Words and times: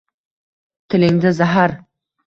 Tilingda 0.89 1.37
zahar 1.43 1.81